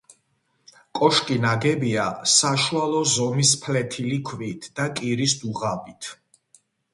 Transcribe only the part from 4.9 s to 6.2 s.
კირის დუღაბით.